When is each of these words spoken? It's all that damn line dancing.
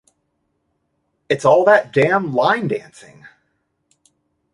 It's 1.29 1.45
all 1.45 1.63
that 1.65 1.93
damn 1.93 2.33
line 2.33 2.67
dancing. 2.69 3.27